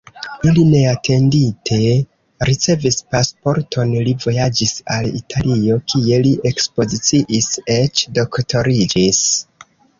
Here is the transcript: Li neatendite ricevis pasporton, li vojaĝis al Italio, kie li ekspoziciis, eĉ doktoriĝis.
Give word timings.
Li 0.53 0.61
neatendite 0.69 1.77
ricevis 2.49 2.97
pasporton, 3.11 3.93
li 4.09 4.15
vojaĝis 4.25 4.73
al 4.97 5.11
Italio, 5.21 5.79
kie 5.93 6.21
li 6.27 6.35
ekspoziciis, 6.55 7.55
eĉ 7.79 8.07
doktoriĝis. 8.21 9.25